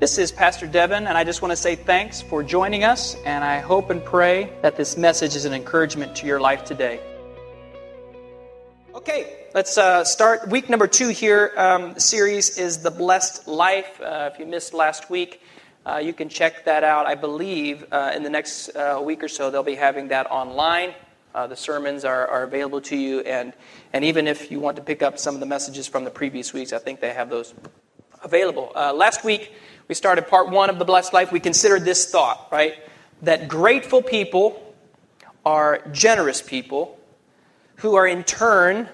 [0.00, 3.42] This is Pastor Devin, and I just want to say thanks for joining us, and
[3.42, 7.00] I hope and pray that this message is an encouragement to your life today.
[8.94, 11.52] Okay, let's uh, start week number two here.
[11.56, 14.00] Um, the series is The Blessed Life.
[14.00, 15.42] Uh, if you missed last week,
[15.84, 17.06] uh, you can check that out.
[17.06, 20.94] I believe uh, in the next uh, week or so, they'll be having that online.
[21.34, 23.52] Uh, the sermons are, are available to you, and,
[23.92, 26.52] and even if you want to pick up some of the messages from the previous
[26.52, 27.52] weeks, I think they have those
[28.22, 28.70] available.
[28.94, 29.52] last week,
[29.88, 31.32] we started part one of the blessed life.
[31.32, 32.74] We considered this thought, right?
[33.22, 34.74] That grateful people
[35.44, 36.98] are generous people
[37.76, 38.88] who are in turn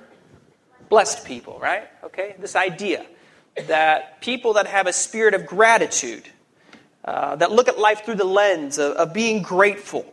[0.88, 1.88] blessed people, right?
[2.04, 2.36] Okay?
[2.38, 3.04] This idea
[3.66, 6.28] that people that have a spirit of gratitude,
[7.04, 10.12] uh, that look at life through the lens of, of being grateful,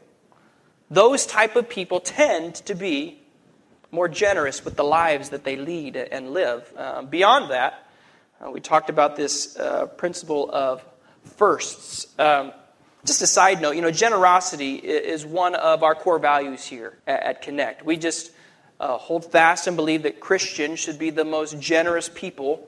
[0.90, 3.20] those type of people tend to be
[3.92, 6.72] more generous with the lives that they lead and live.
[6.76, 7.88] Uh, beyond that,
[8.42, 10.84] uh, we talked about this uh, principle of
[11.24, 12.08] firsts.
[12.18, 12.52] Um,
[13.06, 17.24] just a side note, you know, generosity is one of our core values here at,
[17.24, 17.86] at Connect.
[17.86, 18.32] We just
[18.80, 22.68] uh, hold fast and believe that Christians should be the most generous people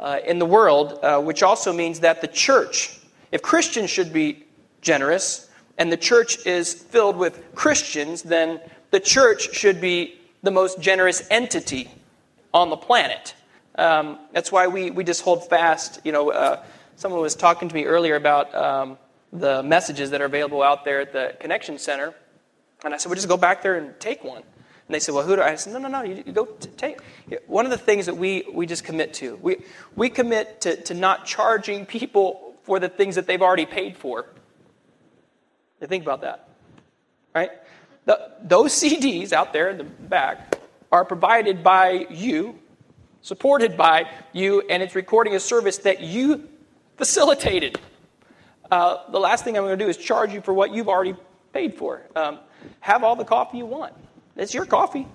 [0.00, 2.98] uh, in the world, uh, which also means that the church,
[3.30, 4.44] if Christians should be
[4.80, 10.80] generous and the church is filled with Christians, then the church should be the most
[10.80, 11.88] generous entity
[12.52, 13.34] on the planet.
[13.76, 16.00] Um, that's why we, we just hold fast.
[16.04, 16.62] You know, uh,
[16.96, 18.98] someone was talking to me earlier about um,
[19.32, 22.14] the messages that are available out there at the Connection Center.
[22.84, 24.42] And I said, well, just go back there and take one.
[24.42, 25.52] And they said, well, who do I?
[25.52, 27.00] I said, no, no, no, you, you go t- take.
[27.46, 29.58] One of the things that we, we just commit to, we,
[29.96, 34.26] we commit to, to not charging people for the things that they've already paid for.
[35.80, 36.48] You think about that,
[37.34, 37.50] right?
[38.04, 40.58] The, those CDs out there in the back
[40.90, 42.58] are provided by you
[43.22, 46.48] supported by you, and it's recording a service that you
[46.96, 47.78] facilitated.
[48.70, 51.14] Uh, the last thing I'm going to do is charge you for what you've already
[51.52, 52.02] paid for.
[52.14, 52.38] Um,
[52.80, 53.94] have all the coffee you want.
[54.36, 55.06] It's your coffee.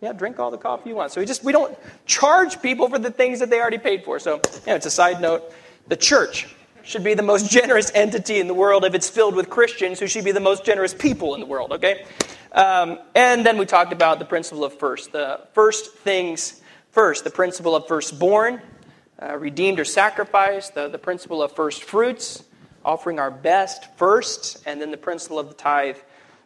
[0.00, 1.12] Yeah, drink all the coffee you want.
[1.12, 4.18] So we just we don't charge people for the things that they already paid for.
[4.18, 5.52] So yeah, it's a side note.
[5.88, 9.48] The church should be the most generous entity in the world if it's filled with
[9.50, 11.72] Christians who should be the most generous people in the world.
[11.72, 12.04] Okay,
[12.52, 15.10] um, and then we talked about the principle of first.
[15.10, 16.60] The first things
[16.94, 18.62] First, the principle of firstborn,
[19.20, 22.44] uh, redeemed or sacrificed, the, the principle of first fruits,
[22.84, 25.96] offering our best first, and then the principle of the tithe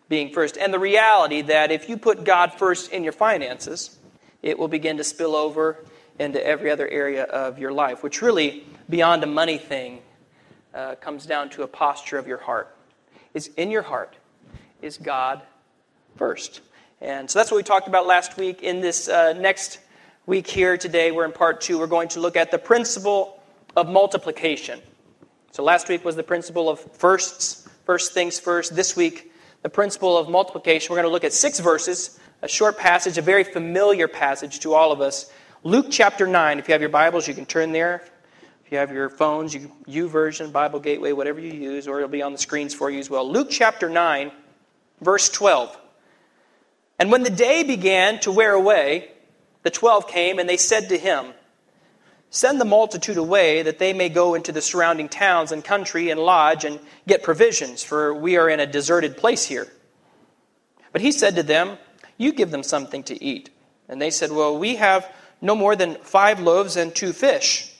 [0.08, 0.56] being first.
[0.56, 3.98] And the reality that if you put God first in your finances,
[4.40, 5.84] it will begin to spill over
[6.18, 10.00] into every other area of your life, which really, beyond a money thing,
[10.72, 12.74] uh, comes down to a posture of your heart.
[13.34, 14.16] Is in your heart,
[14.80, 15.42] is God
[16.16, 16.62] first?
[17.02, 18.62] And so that's what we talked about last week.
[18.62, 19.80] In this uh, next
[20.28, 21.78] week here today, we're in part two.
[21.78, 23.42] We're going to look at the principle
[23.74, 24.78] of multiplication.
[25.52, 28.76] So last week was the principle of firsts, first things first.
[28.76, 30.92] This week, the principle of multiplication.
[30.92, 34.74] We're going to look at six verses, a short passage, a very familiar passage to
[34.74, 35.32] all of us.
[35.64, 36.58] Luke chapter 9.
[36.58, 38.02] If you have your Bibles, you can turn there.
[38.66, 42.32] If you have your phones, YouVersion, Bible Gateway, whatever you use, or it'll be on
[42.32, 43.26] the screens for you as well.
[43.26, 44.30] Luke chapter 9,
[45.00, 45.74] verse 12.
[46.98, 49.12] And when the day began to wear away,
[49.62, 51.32] the twelve came, and they said to him,
[52.30, 56.20] Send the multitude away, that they may go into the surrounding towns and country and
[56.20, 59.66] lodge and get provisions, for we are in a deserted place here.
[60.92, 61.78] But he said to them,
[62.18, 63.50] You give them something to eat.
[63.88, 65.10] And they said, Well, we have
[65.40, 67.72] no more than five loaves and two fish,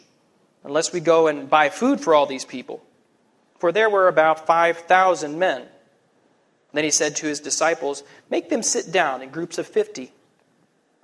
[0.64, 2.82] unless we go and buy food for all these people.
[3.58, 5.66] For there were about 5,000 men.
[6.72, 10.12] Then he said to his disciples, Make them sit down in groups of fifty.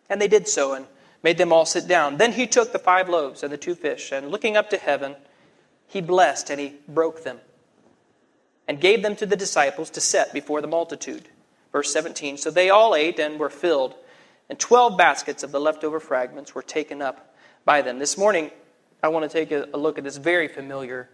[0.09, 0.87] And they did so and
[1.22, 2.19] made them all sit down.
[2.19, 5.16] Then he took the five loaves and the two fish, and looking up to heaven,
[5.87, 7.41] he blessed and he broke them
[8.66, 11.28] and gave them to the disciples to set before the multitude.
[11.72, 13.94] Verse 17 So they all ate and were filled,
[14.48, 17.34] and 12 baskets of the leftover fragments were taken up
[17.65, 17.98] by them.
[17.98, 18.50] This morning,
[19.03, 21.10] I want to take a, look at this very familiar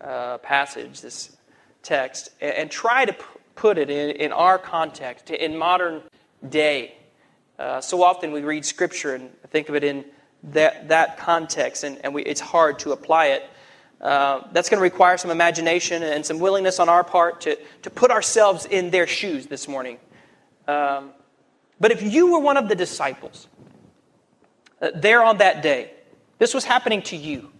[0.00, 1.36] uh, passage, this
[1.82, 3.14] text, and, try to
[3.54, 6.02] put it in, in our context, in modern
[6.48, 6.94] day.
[7.58, 10.04] Uh, so often we read Scripture and think of it in
[10.42, 13.48] that, that context, and, and we, it's hard to apply it.
[14.00, 17.90] Uh, that's going to require some imagination and some willingness on our part to, to
[17.90, 19.98] put ourselves in their shoes this morning.
[20.66, 21.10] Um,
[21.80, 23.48] but if you were one of the disciples
[24.82, 25.92] uh, there on that day,
[26.38, 27.50] this was happening to you.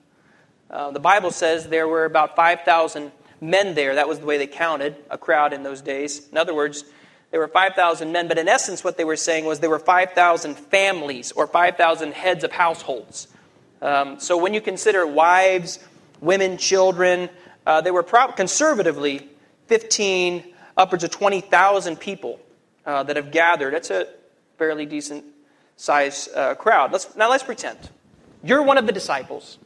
[0.68, 3.94] Uh, the Bible says there were about 5,000 men there.
[3.94, 6.28] That was the way they counted a crowd in those days.
[6.30, 6.84] In other words,
[7.34, 10.54] there were 5,000 men, but in essence, what they were saying was there were 5,000
[10.54, 13.26] families or 5,000 heads of households.
[13.82, 15.80] Um, so when you consider wives,
[16.20, 17.28] women, children.
[17.66, 19.28] Uh, were pro- conservatively
[19.66, 20.44] 15,
[20.76, 22.38] upwards of 20,000 people
[22.86, 23.74] uh, that have gathered.
[23.74, 24.06] That's a
[24.56, 25.24] fairly decent
[25.74, 26.92] size uh, crowd.
[26.92, 27.90] Let's, now let's pretend
[28.44, 29.58] you're one of the disciples,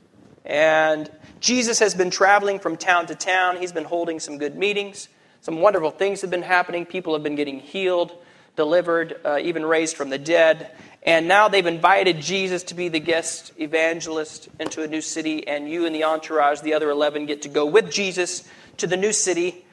[0.47, 3.59] and Jesus has been traveling from town to town.
[3.59, 5.11] He's been holding some good meetings.
[5.49, 6.85] Some wonderful things have been happening.
[6.85, 8.13] People have been getting healed,
[8.55, 10.73] delivered, uh, even raised from the dead.
[11.05, 15.67] And now they've invited Jesus to be the guest evangelist into a new city, and
[15.67, 18.47] you and the entourage, the other 11, get to go with Jesus
[18.77, 19.65] to the new city.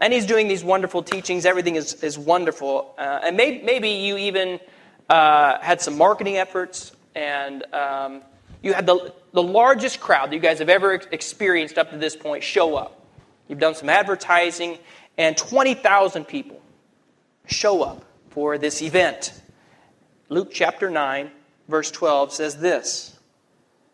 [0.00, 1.46] And he's doing these wonderful teachings.
[1.46, 2.92] Everything is, is wonderful.
[2.98, 4.58] Uh, and maybe, maybe you even
[5.08, 8.22] uh, had some marketing efforts, and um,
[8.64, 12.16] you had the, the largest crowd that you guys have ever experienced up to this
[12.16, 12.96] point show up.
[13.50, 14.78] You've done some advertising,
[15.20, 16.62] and 20,000 people
[17.44, 19.38] show up for this event.
[20.30, 21.30] Luke chapter 9,
[21.68, 23.18] verse 12 says this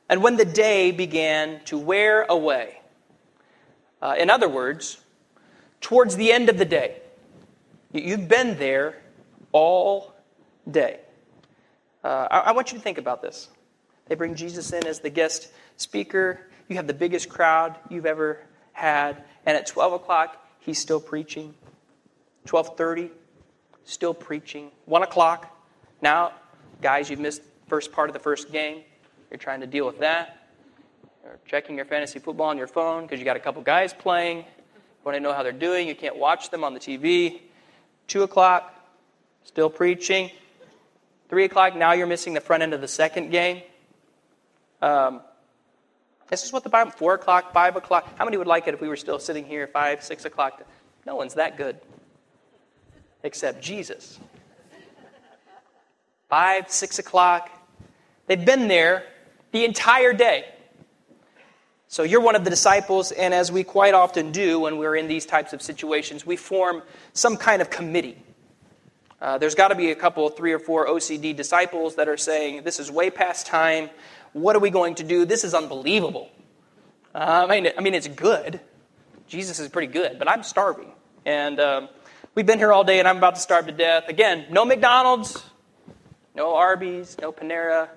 [0.09, 2.81] And when the day began to wear away,
[4.01, 4.99] uh, in other words,
[5.81, 6.99] towards the end of the day,
[7.93, 9.03] you've been there
[9.51, 10.15] all
[10.71, 11.01] day.
[12.05, 13.49] Uh, I, I want you to think about this.
[14.07, 16.39] They bring Jesus in as the guest speaker.
[16.69, 18.39] You have the biggest crowd you've ever
[18.73, 19.25] had.
[19.45, 21.55] And at 12 o'clock, he's still preaching.
[22.47, 23.11] 12.30,
[23.85, 24.71] still preaching.
[24.85, 25.57] 1 o'clock,
[26.03, 26.33] now,
[26.83, 28.83] guys, you've missed first part of the first game.
[29.31, 30.49] You're trying to deal with that.
[31.25, 34.39] You're checking your fantasy football on your phone because you got a couple guys playing.
[34.39, 34.45] You
[35.05, 35.89] want to know how they're doing.
[35.89, 37.41] You can't watch them on the TV.
[38.07, 38.75] Two o'clock,
[39.45, 40.31] still preaching.
[41.29, 43.63] Three o'clock, now you're missing the front end of the second game.
[44.81, 45.23] Um,
[46.29, 48.19] this is what the Bible, four o'clock, five o'clock.
[48.19, 50.63] How many would like it if we were still sitting here five, six o'clock?
[51.05, 51.79] No one's that good
[53.23, 54.19] except Jesus
[56.29, 57.51] five, six o'clock.
[58.27, 59.05] They've been there
[59.53, 60.45] the entire day.
[61.89, 65.07] So you're one of the disciples, and as we quite often do when we're in
[65.07, 66.83] these types of situations, we form
[67.13, 68.21] some kind of committee.
[69.21, 72.65] Uh, there's got to be a couple, three or four OCD disciples that are saying,
[72.65, 73.89] This is way past time.
[74.37, 75.25] What are we going to do?
[75.25, 76.29] This is unbelievable.
[77.15, 78.61] Uh, I, mean, I mean, it's good.
[79.27, 80.93] Jesus is pretty good, but I'm starving.
[81.25, 81.89] And um,
[82.35, 84.11] we've been here all day, and I'm about to starve to death.
[84.11, 85.43] Again, no McDonald's,
[86.35, 87.89] no Arby's, no Panera,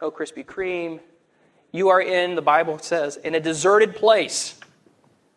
[0.00, 1.00] no Krispy Kreme.
[1.72, 4.56] You are in, the Bible says, in a deserted place,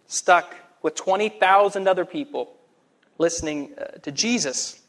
[0.06, 2.56] stuck with 20,000 other people
[3.18, 4.80] listening uh, to Jesus.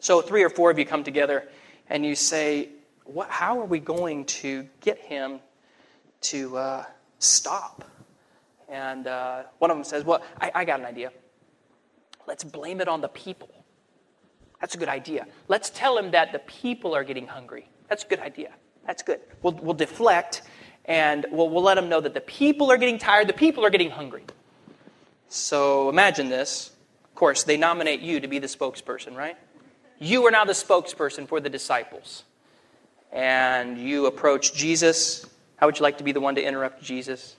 [0.00, 1.46] So, three or four of you come together
[1.88, 2.70] and you say,
[3.12, 5.40] what, How are we going to get him
[6.22, 6.84] to uh,
[7.18, 7.84] stop?
[8.68, 11.12] And uh, one of them says, Well, I, I got an idea.
[12.26, 13.50] Let's blame it on the people.
[14.60, 15.26] That's a good idea.
[15.48, 17.68] Let's tell him that the people are getting hungry.
[17.88, 18.52] That's a good idea.
[18.86, 19.20] That's good.
[19.42, 20.42] We'll, we'll deflect
[20.84, 23.70] and we'll, we'll let them know that the people are getting tired, the people are
[23.70, 24.24] getting hungry.
[25.28, 26.70] So imagine this.
[27.04, 29.36] Of course, they nominate you to be the spokesperson, right?
[29.98, 32.24] You are now the spokesperson for the disciples.
[33.12, 35.26] And you approach Jesus.
[35.56, 37.36] How would you like to be the one to interrupt Jesus?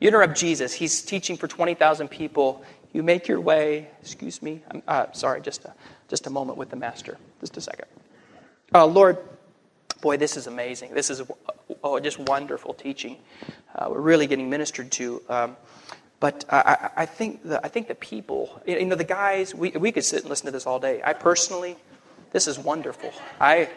[0.00, 0.72] You interrupt Jesus.
[0.72, 2.64] He's teaching for 20,000 people.
[2.92, 5.74] You make your way, excuse me, I'm uh, sorry, just a,
[6.08, 7.18] just a moment with the Master.
[7.40, 7.86] Just a second.
[8.74, 9.18] Uh, Lord,
[10.00, 10.94] boy, this is amazing.
[10.94, 11.22] This is
[11.82, 13.16] oh, just wonderful teaching.
[13.74, 15.22] Uh, we're really getting ministered to.
[15.28, 15.56] Um,
[16.20, 19.92] but I, I, think the, I think the people, you know, the guys, we, we
[19.92, 21.02] could sit and listen to this all day.
[21.04, 21.76] I personally,
[22.32, 23.12] this is wonderful.
[23.40, 23.68] I,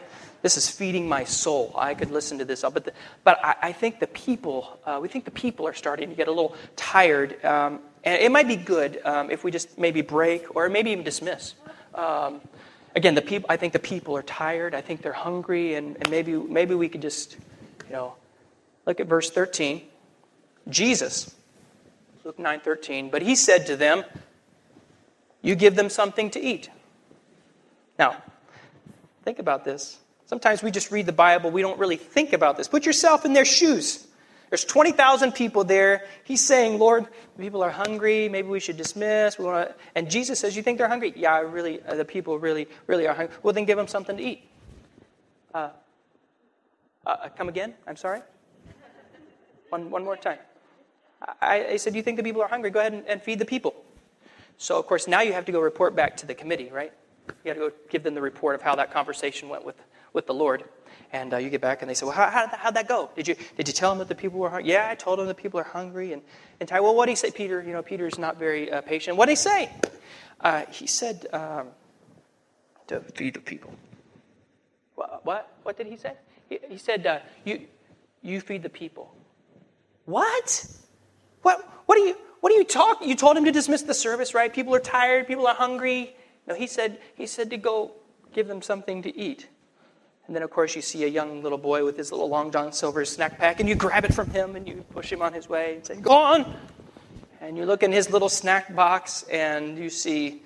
[0.42, 1.74] this is feeding my soul.
[1.78, 5.08] I could listen to this, but the, but I, I, think the people, uh, we
[5.08, 8.56] think the people are starting to get a little tired, um, and it might be
[8.56, 11.56] good um, if we just maybe break or maybe even dismiss.
[11.96, 12.42] Um,
[12.96, 14.76] again, the people, I think the people are tired.
[14.76, 17.38] I think they're hungry, and, and maybe, maybe we could just,
[17.88, 18.16] you know,
[18.86, 19.82] look at verse 13.
[20.70, 21.34] Jesus,
[22.24, 24.04] Luke 9 13, but he said to them,
[25.42, 26.70] You give them something to eat.
[27.98, 28.22] Now,
[29.24, 29.98] think about this.
[30.28, 32.68] Sometimes we just read the Bible, we don't really think about this.
[32.68, 34.06] Put yourself in their shoes.
[34.50, 36.06] There's 20,000 people there.
[36.24, 37.08] He's saying, Lord,
[37.38, 38.30] people are hungry.
[38.30, 39.38] Maybe we should dismiss.
[39.38, 39.76] We want to...
[39.96, 41.14] And Jesus says, You think they're hungry?
[41.16, 43.36] Yeah, really, uh, the people really, really are hungry.
[43.44, 44.48] Well, then give them something to eat.
[45.54, 45.70] Uh,
[47.06, 47.74] uh, come again?
[47.86, 48.22] I'm sorry?
[49.70, 50.40] One, one more time.
[51.42, 52.70] I, I said, You think the people are hungry?
[52.70, 53.76] Go ahead and, and feed the people.
[54.58, 56.94] So, of course, now you have to go report back to the committee, right?
[57.28, 59.76] You got to go give them the report of how that conversation went with,
[60.18, 60.66] with the Lord.
[61.14, 63.10] And uh, you get back and they say, well, how, how, how'd that go?
[63.16, 64.72] Did you, did you tell them that the people were hungry?
[64.72, 66.12] Yeah, I told them the people are hungry.
[66.12, 66.22] And,
[66.60, 67.32] and Ty, well, what did he say?
[67.32, 69.16] Peter, you know, Peter's not very uh, patient.
[69.16, 69.70] What did he say?
[70.42, 71.68] Uh, he said um,
[72.88, 73.72] to feed the people.
[74.96, 75.24] What?
[75.24, 76.14] What, what did he say?
[76.50, 77.68] He, he said, uh, you,
[78.22, 79.16] you feed the people.
[80.06, 80.66] What?
[81.44, 83.08] What, what are you, what are you talking?
[83.08, 84.54] You told him to dismiss the service, right?
[84.54, 86.16] People are tired, people are hungry.
[86.48, 87.92] No, he said, he said to go
[88.34, 89.48] give them something to eat.
[90.28, 92.74] And then, of course, you see a young little boy with his little Long John
[92.74, 95.48] Silver snack pack, and you grab it from him and you push him on his
[95.48, 96.54] way and say, Go on!
[97.40, 100.42] And you look in his little snack box and you see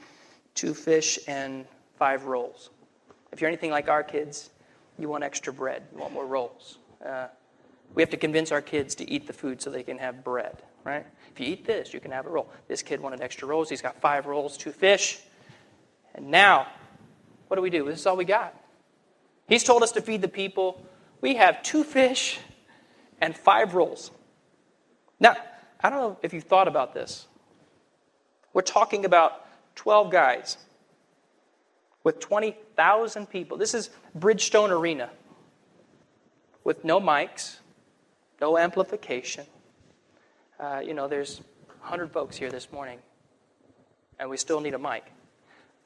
[0.53, 1.65] two fish and
[1.97, 2.69] five rolls.
[3.31, 4.49] If you're anything like our kids,
[4.99, 6.77] you want extra bread, you want more rolls.
[7.03, 7.27] Uh,
[7.95, 10.61] we have to convince our kids to eat the food so they can have bread,
[10.83, 11.05] right?
[11.33, 12.49] If you eat this, you can have a roll.
[12.67, 13.69] This kid wanted extra rolls.
[13.69, 15.19] He's got five rolls, two fish.
[16.13, 16.67] And now,
[17.47, 17.85] what do we do?
[17.85, 18.60] This is all we got.
[19.51, 20.81] He's told us to feed the people.
[21.19, 22.39] We have two fish
[23.19, 24.09] and five rolls.
[25.19, 25.35] Now,
[25.81, 27.27] I don't know if you've thought about this.
[28.53, 30.55] We're talking about 12 guys
[32.05, 33.57] with 20,000 people.
[33.57, 35.09] This is Bridgestone Arena
[36.63, 37.57] with no mics,
[38.39, 39.45] no amplification.
[40.61, 41.41] Uh, you know, there's
[41.81, 42.99] 100 folks here this morning,
[44.17, 45.11] and we still need a mic.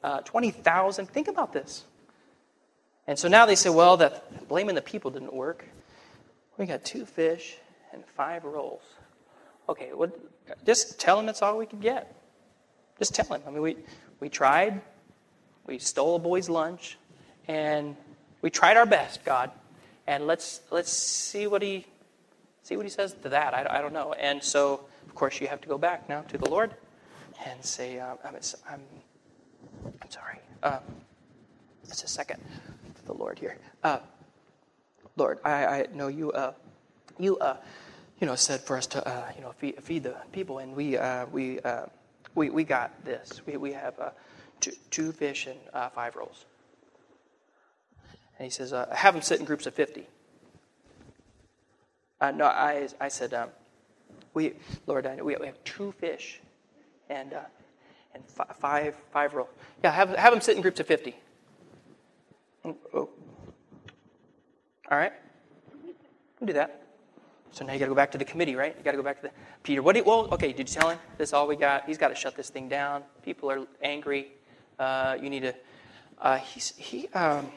[0.03, 1.85] Uh, 20,000, think about this.
[3.07, 5.65] And so now they say, well, that blaming the people didn't work.
[6.57, 7.57] We got two fish
[7.93, 8.81] and five rolls.
[9.69, 10.11] Okay, well,
[10.65, 12.15] just tell them that's all we could get.
[12.97, 13.41] Just tell him.
[13.47, 13.77] I mean, we,
[14.19, 14.81] we tried.
[15.67, 16.97] We stole a boy's lunch.
[17.47, 17.95] And
[18.41, 19.51] we tried our best, God.
[20.07, 21.85] And let's, let's see what he
[22.63, 23.53] see what he says to that.
[23.53, 24.13] I, I don't know.
[24.13, 26.73] And so, of course, you have to go back now to the Lord
[27.45, 28.35] and say, uh, I'm,
[28.67, 28.81] I'm,
[30.01, 30.39] I'm sorry.
[30.63, 30.79] Uh,
[31.87, 32.41] just a second
[33.05, 33.57] the Lord here.
[33.83, 33.99] Uh,
[35.15, 36.53] Lord, I, I know you, uh,
[37.17, 37.57] you, uh,
[38.19, 40.97] you know, said for us to, uh, you know, feed, feed, the people, and we,
[40.97, 41.85] uh, we, uh,
[42.33, 43.41] we, we got this.
[43.45, 44.13] We, we have
[44.59, 45.59] two, two fish and
[45.93, 46.45] five rolls.
[48.37, 50.05] And he says, have them sit in groups of 50.
[52.21, 53.49] no, I, I said, um,
[54.33, 54.53] we,
[54.85, 56.41] Lord, I, we have two fish
[57.09, 57.33] and,
[58.13, 58.23] and
[58.59, 59.49] five, five rolls.
[59.81, 61.15] Yeah, have, have them sit in groups of 50.
[62.65, 63.09] Oh.
[64.91, 65.13] All right?
[66.39, 66.81] We'll do that.
[67.51, 68.75] So now you got to go back to the committee, right?
[68.77, 69.31] You got to go back to the
[69.63, 69.81] Peter.
[69.81, 69.93] What?
[69.93, 70.51] Do you, well, okay.
[70.51, 71.29] Did you tell him this?
[71.29, 71.85] Is all we got.
[71.85, 73.03] He's got to shut this thing down.
[73.23, 74.33] People are angry.
[74.77, 75.55] Uh, you need to.
[76.19, 77.07] Uh, he's he.
[77.09, 77.49] Um,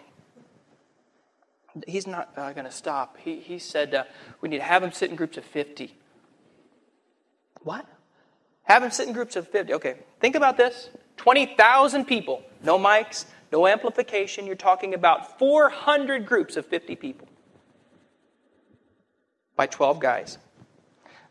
[1.86, 3.16] he's not uh, going to stop.
[3.18, 4.04] He he said uh,
[4.40, 5.96] we need to have him sit in groups of fifty.
[7.62, 7.86] What?
[8.62, 9.74] Have him sit in groups of fifty.
[9.74, 9.96] Okay.
[10.20, 10.90] Think about this.
[11.16, 12.44] Twenty thousand people.
[12.62, 14.46] No mics no amplification.
[14.46, 17.28] You're talking about 400 groups of 50 people
[19.56, 20.38] by 12 guys.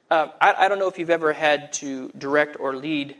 [0.10, 3.16] Uh, I, I, don't know if you've ever had to direct or lead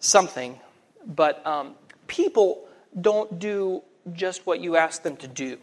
[0.00, 0.58] something,
[1.06, 1.74] but um,
[2.08, 2.66] people
[3.00, 5.58] don't do just what you ask them to do.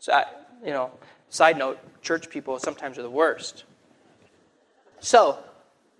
[0.00, 0.24] So, I,
[0.64, 0.90] you know,
[1.28, 3.64] side note, church people sometimes are the worst.
[4.98, 5.38] So,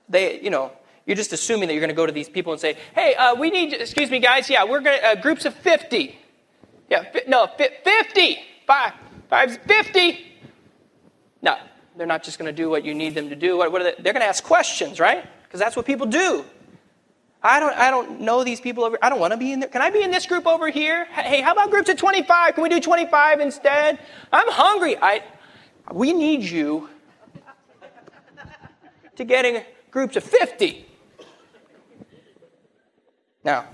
[0.08, 0.72] they, you know,
[1.06, 3.34] you're just assuming that you're going to go to these people and say, hey, uh,
[3.34, 6.18] we need, excuse me, guys, yeah, we're going to, uh, groups of 50.
[6.88, 8.38] Yeah, fi- no, fi- 50.
[8.66, 8.92] Five,
[9.28, 10.26] five, 50.
[11.42, 11.56] No,
[11.96, 13.56] they're not just going to do what you need them to do.
[13.56, 13.94] What, what they?
[14.00, 15.24] They're going to ask questions, right?
[15.42, 16.44] Because that's what people do.
[17.42, 18.98] I don't, I don't know these people over.
[19.02, 19.68] I don't want to be in there.
[19.68, 21.06] Can I be in this group over here?
[21.06, 22.54] Hey, how about groups of 25?
[22.54, 23.98] Can we do 25 instead?
[24.32, 24.96] I'm hungry.
[24.96, 25.22] I,
[25.92, 26.88] we need you
[29.16, 30.86] to getting groups of 50.
[33.44, 33.66] Now,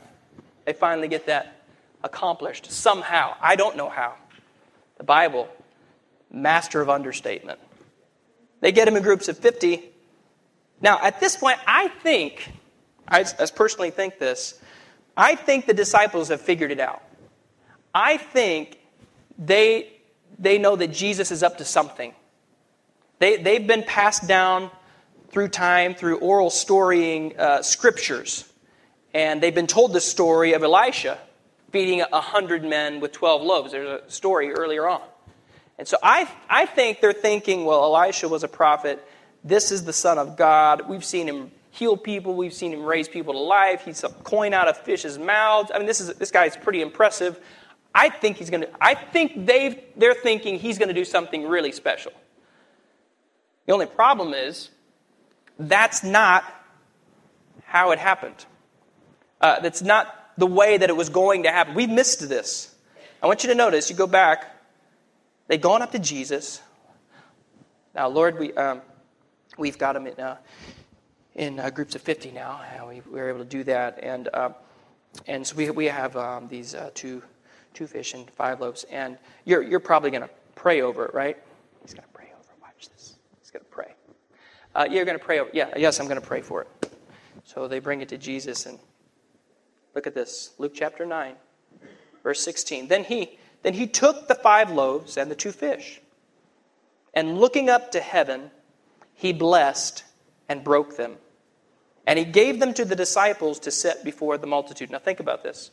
[0.64, 1.64] they finally get that
[2.02, 3.36] accomplished somehow.
[3.40, 4.14] I don't know how.
[4.98, 5.48] The Bible,
[6.30, 7.58] master of understatement.
[8.60, 9.82] They get them in groups of 50.
[10.80, 12.52] Now, at this point, I think,
[13.08, 14.60] I, I personally think this,
[15.16, 17.02] I think the disciples have figured it out.
[17.94, 18.78] I think
[19.38, 19.92] they,
[20.38, 22.14] they know that Jesus is up to something.
[23.18, 24.70] They, they've been passed down
[25.30, 28.50] through time, through oral storying uh, scriptures.
[29.16, 31.16] And they've been told the story of Elisha
[31.72, 33.72] feeding a hundred men with 12 loaves.
[33.72, 35.00] There's a story earlier on.
[35.78, 39.02] And so I, I think they're thinking, well, Elisha was a prophet.
[39.42, 40.86] This is the Son of God.
[40.86, 42.34] We've seen him heal people.
[42.34, 43.86] We've seen him raise people to life.
[43.86, 45.70] He's a coin out of fish's mouths.
[45.74, 47.40] I mean, this, is, this guy's pretty impressive.
[47.94, 51.48] I think he's going to, I think they've, they're thinking he's going to do something
[51.48, 52.12] really special.
[53.64, 54.68] The only problem is
[55.58, 56.44] that's not
[57.64, 58.44] how it happened.
[59.40, 61.74] Uh, that's not the way that it was going to happen.
[61.74, 62.74] We missed this.
[63.22, 64.46] I want you to notice, you go back,
[65.48, 66.60] they'd gone up to Jesus.
[67.94, 68.82] Now, Lord, we, um,
[69.56, 70.36] we've got them in, uh,
[71.34, 72.60] in uh, groups of 50 now.
[72.88, 73.98] We, we were able to do that.
[74.02, 74.50] And, uh,
[75.26, 77.22] and so we, we have um, these uh, two,
[77.72, 78.84] two fish and five loaves.
[78.84, 81.36] And you're, you're probably going to pray over it, right?
[81.82, 82.62] He's going to pray over it.
[82.62, 83.16] Watch this.
[83.40, 83.94] He's going to pray.
[84.74, 85.38] Uh, you're going to pray.
[85.38, 86.92] Over, yeah, yes, I'm going to pray for it.
[87.44, 88.78] So they bring it to Jesus and
[89.96, 90.50] look at this.
[90.58, 91.34] Luke chapter 9,
[92.22, 92.88] verse 16.
[92.88, 96.00] Then he, then he took the five loaves and the two fish,
[97.14, 98.50] and looking up to heaven,
[99.14, 100.04] he blessed
[100.48, 101.16] and broke them.
[102.06, 104.90] And he gave them to the disciples to set before the multitude.
[104.90, 105.70] Now think about this.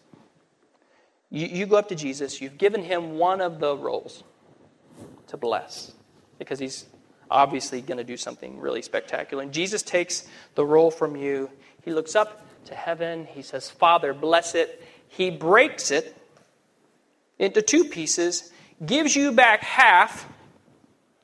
[1.30, 4.24] You, you go up to Jesus, you've given him one of the rolls
[5.28, 5.92] to bless
[6.40, 6.86] because he's
[7.30, 9.44] obviously going to do something really spectacular.
[9.44, 11.50] And Jesus takes the roll from you.
[11.84, 13.26] He looks up to heaven.
[13.26, 14.84] He says, Father, bless it.
[15.08, 16.16] He breaks it
[17.40, 18.52] into two pieces,
[18.86, 20.28] gives you back half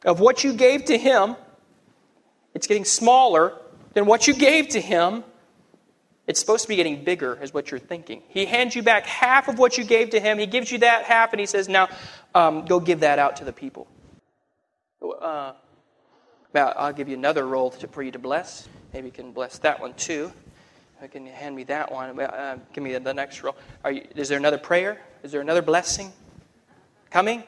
[0.06, 1.36] of what you gave to him.
[2.54, 3.54] It's getting smaller
[3.94, 5.24] than what you gave to him.
[6.28, 8.22] It's supposed to be getting bigger, is what you're thinking.
[8.28, 10.38] He hands you back half of what you gave to him.
[10.38, 11.90] He gives you that half, and he says, Now,
[12.36, 13.88] um, go give that out to the people.
[15.02, 15.54] Uh,
[16.54, 18.68] I'll give you another roll to, for you to bless.
[18.94, 20.32] Maybe you can bless that one too.
[21.08, 22.20] Can you hand me that one.
[22.20, 23.56] Uh, give me the next roll.
[23.86, 25.00] You, is there another prayer?
[25.24, 26.12] Is there another blessing
[27.10, 27.44] coming?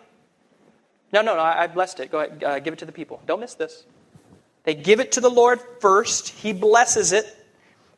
[1.11, 1.41] No, no, no.
[1.41, 2.11] I, I blessed it.
[2.11, 2.43] Go ahead.
[2.43, 3.21] Uh, give it to the people.
[3.25, 3.83] Don't miss this.
[4.63, 6.29] They give it to the Lord first.
[6.29, 7.25] He blesses it.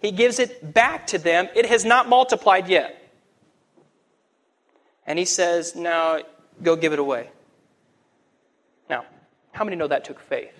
[0.02, 1.48] He gives it back to them.
[1.56, 3.00] It has not multiplied yet.
[5.06, 6.22] And he says, Now
[6.62, 7.30] go give it away.
[8.90, 9.06] Now,
[9.52, 10.54] how many know that took faith?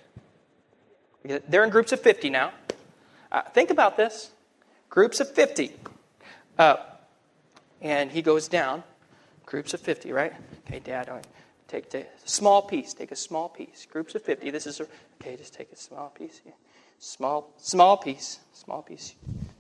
[1.24, 2.54] They're in groups of 50 now.
[3.32, 4.30] Uh, think about this
[4.94, 5.72] groups of 50.
[6.60, 6.76] Uh,
[7.82, 8.84] and he goes down,
[9.44, 10.34] groups of 50, right?
[10.68, 11.10] Okay, Dad,
[11.68, 12.94] take, take a small piece.
[12.94, 13.88] Take a small piece.
[13.92, 14.52] Groups of 50.
[14.52, 14.84] This is, a,
[15.20, 16.42] okay, just take a small piece.
[16.46, 16.52] Yeah.
[17.00, 18.40] Small, small piece.
[18.54, 19.16] Small piece.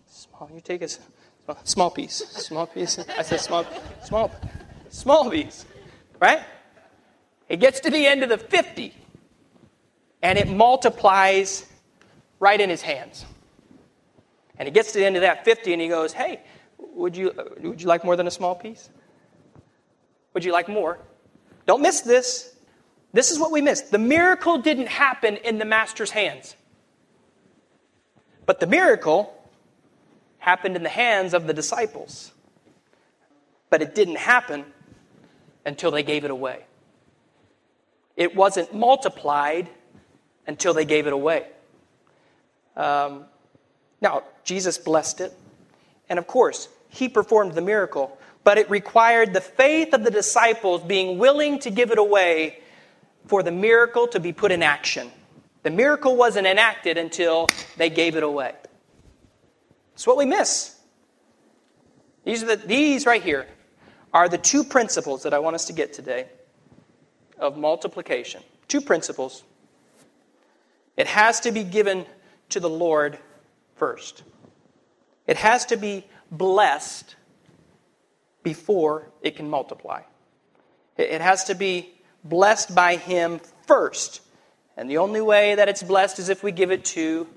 [0.07, 2.13] Small, you take a small, small piece.
[2.13, 2.99] Small piece.
[2.99, 3.65] I said small,
[4.03, 4.31] small,
[4.89, 5.65] small piece.
[6.19, 6.43] Right?
[7.49, 8.93] It gets to the end of the 50
[10.21, 11.65] and it multiplies
[12.39, 13.25] right in his hands.
[14.57, 16.41] And he gets to the end of that 50 and he goes, Hey,
[16.77, 18.89] would you, would you like more than a small piece?
[20.33, 20.99] Would you like more?
[21.65, 22.55] Don't miss this.
[23.13, 23.91] This is what we missed.
[23.91, 26.55] The miracle didn't happen in the master's hands,
[28.45, 29.33] but the miracle
[30.39, 32.31] happened in the hands of the disciples.
[33.69, 34.65] But it didn't happen
[35.65, 36.65] until they gave it away.
[38.15, 39.69] It wasn't multiplied
[40.45, 41.47] until they gave it away.
[42.75, 43.25] Um,
[44.03, 45.33] now, Jesus blessed it.
[46.09, 48.17] And of course, he performed the miracle.
[48.43, 52.59] But it required the faith of the disciples being willing to give it away
[53.25, 55.09] for the miracle to be put in action.
[55.63, 58.53] The miracle wasn't enacted until they gave it away.
[59.93, 60.77] It's what we miss.
[62.25, 63.47] These, are the, these right here
[64.13, 66.27] are the two principles that I want us to get today
[67.39, 68.43] of multiplication.
[68.67, 69.43] Two principles
[70.95, 72.05] it has to be given
[72.49, 73.17] to the Lord
[73.75, 74.23] first.
[75.27, 77.15] It has to be blessed
[78.43, 80.01] before it can multiply.
[80.97, 84.21] It has to be blessed by Him first.
[84.75, 87.27] And the only way that it's blessed is if we give it to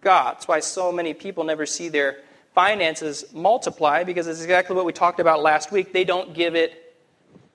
[0.00, 0.34] God.
[0.34, 2.18] That's why so many people never see their
[2.54, 5.92] finances multiply because it's exactly what we talked about last week.
[5.92, 6.96] They don't give it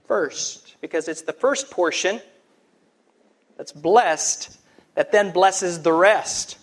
[0.05, 2.19] first because it's the first portion
[3.58, 4.58] that's blessed
[4.95, 6.58] that then blesses the rest.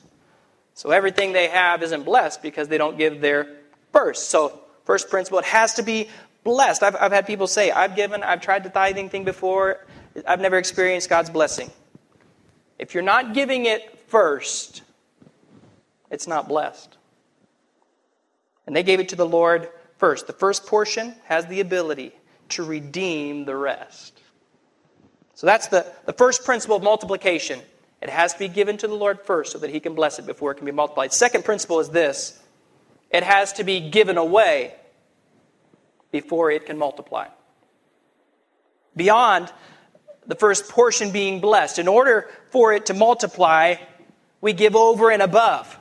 [0.77, 3.49] So everything they have isn't blessed because they don't give their
[3.93, 4.29] first.
[4.29, 6.11] So, first principle, it has to be
[6.45, 6.83] blessed.
[6.83, 9.87] I've, I've had people say, I've given, I've tried the tithing thing before,
[10.27, 11.71] I've never experienced God's blessing.
[12.79, 14.83] If you're not giving it first,
[16.11, 16.99] it's not blessed.
[18.67, 20.27] And they gave it to the Lord first.
[20.27, 22.13] The first portion has the ability
[22.51, 24.21] to redeem the rest.
[25.33, 27.61] So that's the, the first principle of multiplication.
[28.03, 30.27] It has to be given to the Lord first so that He can bless it
[30.27, 31.13] before it can be multiplied.
[31.13, 32.39] Second principle is this
[33.11, 34.75] it has to be given away
[36.11, 37.29] before it can multiply.
[38.95, 39.53] Beyond
[40.27, 43.77] the first portion being blessed, in order for it to multiply,
[44.41, 45.79] we give over and above.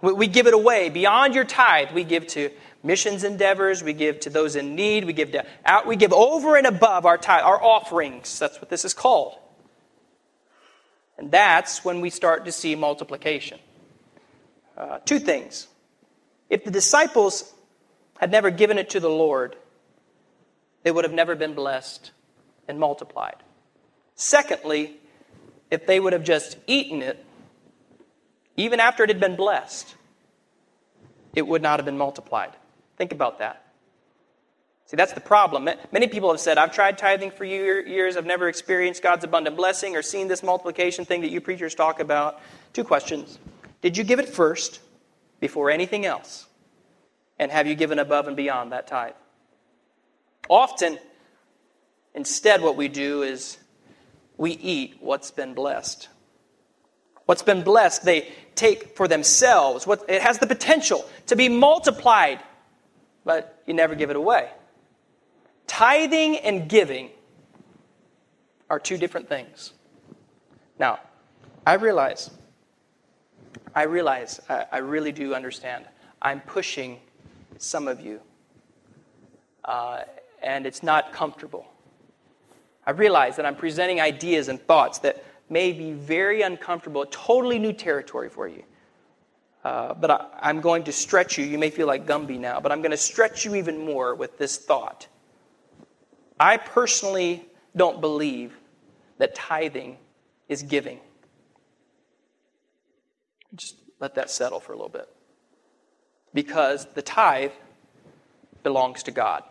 [0.00, 0.90] We give it away.
[0.90, 2.50] Beyond your tithe, we give to
[2.84, 6.56] missions endeavors, we give to those in need, we give to out, we give over
[6.56, 8.38] and above our tithe, our offerings.
[8.38, 9.36] That's what this is called.
[11.18, 13.58] And that's when we start to see multiplication.
[14.76, 15.66] Uh, two things.
[16.48, 17.52] If the disciples
[18.18, 19.56] had never given it to the Lord,
[20.84, 22.12] they would have never been blessed
[22.68, 23.36] and multiplied.
[24.14, 24.96] Secondly,
[25.70, 27.24] if they would have just eaten it,
[28.56, 29.94] even after it had been blessed,
[31.34, 32.52] it would not have been multiplied.
[32.96, 33.67] Think about that.
[34.88, 35.68] See, that's the problem.
[35.92, 39.94] Many people have said, I've tried tithing for years, I've never experienced God's abundant blessing
[39.96, 42.40] or seen this multiplication thing that you preachers talk about.
[42.72, 43.38] Two questions
[43.82, 44.80] Did you give it first
[45.40, 46.46] before anything else?
[47.38, 49.12] And have you given above and beyond that tithe?
[50.48, 50.98] Often,
[52.14, 53.58] instead, what we do is
[54.38, 56.08] we eat what's been blessed.
[57.26, 59.86] What's been blessed, they take for themselves.
[59.86, 62.40] What, it has the potential to be multiplied,
[63.26, 64.48] but you never give it away.
[65.68, 67.10] Tithing and giving
[68.68, 69.72] are two different things.
[70.78, 70.98] Now,
[71.66, 72.30] I realize,
[73.74, 75.84] I realize, I, I really do understand.
[76.20, 76.98] I'm pushing
[77.58, 78.20] some of you,
[79.64, 80.00] uh,
[80.42, 81.66] and it's not comfortable.
[82.86, 87.72] I realize that I'm presenting ideas and thoughts that may be very uncomfortable, totally new
[87.72, 88.62] territory for you.
[89.64, 91.44] Uh, but I, am going to stretch you.
[91.44, 94.38] You may feel like Gumby now, but I'm going to stretch you even more with
[94.38, 95.06] this thought.
[96.40, 97.44] I personally
[97.76, 98.56] don't believe
[99.18, 99.98] that tithing
[100.48, 101.00] is giving.
[103.54, 105.08] Just let that settle for a little bit.
[106.34, 107.52] Because the tithe
[108.62, 109.42] belongs to God.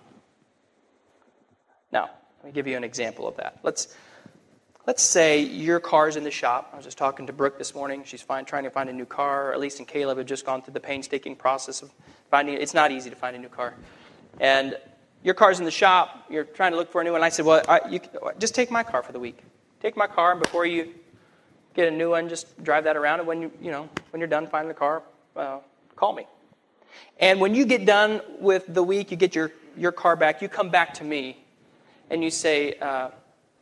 [1.92, 3.60] Now, let me give you an example of that.
[3.64, 3.96] Let's,
[4.86, 6.70] let's say your car's in the shop.
[6.72, 8.04] I was just talking to Brooke this morning.
[8.06, 10.62] She's trying to find a new car, or at least in Caleb had just gone
[10.62, 11.92] through the painstaking process of
[12.30, 12.62] finding it.
[12.62, 13.74] It's not easy to find a new car.
[14.40, 14.78] And
[15.24, 17.24] your car's in the shop, you're trying to look for a new one.
[17.24, 18.00] I said, well, I, you,
[18.40, 19.40] just take my car for the week.
[19.82, 20.94] Take my car, and before you
[21.74, 23.20] get a new one, just drive that around.
[23.20, 25.04] And when you, you know, when you're done finding the car,
[25.36, 25.60] uh,
[25.96, 26.28] call me.
[27.20, 30.50] And when you get done with the week, you get your, your car back, you
[30.50, 31.44] come back to me,
[32.10, 33.10] and you say, uh,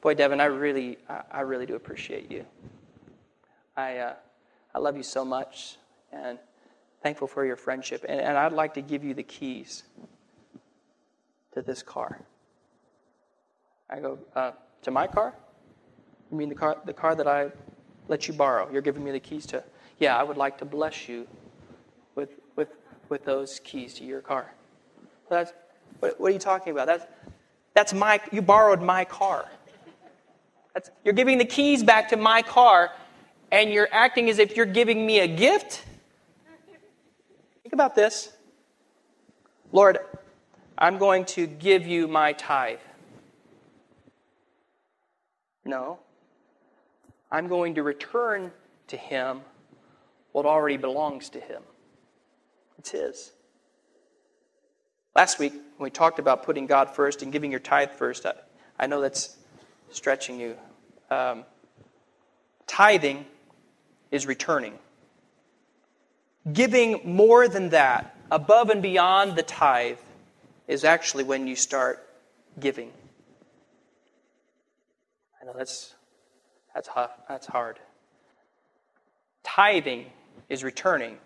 [0.01, 0.97] boy, Devin, I really,
[1.31, 2.45] I really do appreciate you.
[3.75, 4.13] I, uh,
[4.73, 5.77] I love you so much,
[6.11, 6.37] and
[7.01, 8.05] thankful for your friendship.
[8.07, 9.83] And, and I'd like to give you the keys
[11.55, 12.21] to this car?
[13.89, 14.51] I go, uh,
[14.83, 15.33] to my car?
[16.31, 17.49] You mean the car, the car that I
[18.07, 18.69] let you borrow?
[18.71, 19.63] You're giving me the keys to?
[19.97, 21.27] Yeah, I would like to bless you
[22.13, 22.69] with, with,
[23.09, 24.53] with those keys to your car.
[25.29, 25.53] That's,
[25.99, 26.87] what, what are you talking about?
[26.87, 27.05] That's,
[27.73, 29.45] that's my, you borrowed my car.
[30.73, 32.91] That's, you're giving the keys back to my car,
[33.51, 35.85] and you're acting as if you're giving me a gift?
[37.63, 38.33] Think about this.
[39.71, 39.99] Lord,
[40.77, 42.79] I'm going to give you my tithe.
[45.63, 45.99] No.
[47.31, 48.51] I'm going to return
[48.87, 49.41] to him
[50.31, 51.63] what already belongs to him.
[52.77, 53.31] It's his.
[55.15, 58.33] Last week, when we talked about putting God first and giving your tithe first, I,
[58.77, 59.37] I know that's
[59.91, 60.57] stretching you.
[61.09, 61.45] Um,
[62.67, 63.25] tithing
[64.11, 64.77] is returning.
[66.51, 69.97] Giving more than that, above and beyond the tithe,
[70.67, 72.07] is actually when you start
[72.59, 72.91] giving.
[75.41, 75.93] I know that's,
[76.73, 76.89] that's,
[77.27, 77.79] that's hard.
[79.43, 80.07] Tithing
[80.49, 81.17] is returning.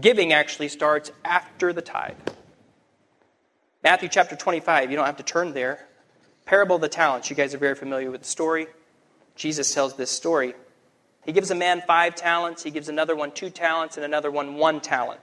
[0.00, 2.16] Giving actually starts after the tithe.
[3.82, 5.86] Matthew chapter 25, you don't have to turn there.
[6.46, 7.28] Parable of the talents.
[7.30, 8.68] You guys are very familiar with the story.
[9.36, 10.54] Jesus tells this story.
[11.24, 14.54] He gives a man five talents, he gives another one two talents, and another one
[14.54, 15.20] one talent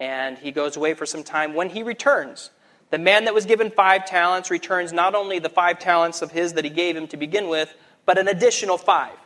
[0.00, 1.54] and he goes away for some time.
[1.54, 2.50] When he returns,
[2.90, 6.54] the man that was given five talents returns not only the five talents of his
[6.54, 7.74] that he gave him to begin with,
[8.04, 9.16] but an additional five.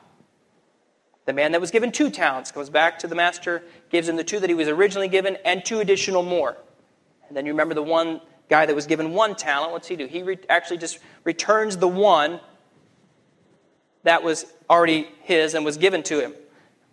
[1.24, 4.24] The man that was given two talents goes back to the master, gives him the
[4.24, 6.56] two that he was originally given, and two additional more.
[7.26, 9.72] And then you remember the one guy that was given one talent.
[9.72, 10.06] What's he do?
[10.06, 12.38] He re- actually just returns the one
[14.04, 16.32] that was already his and was given to him.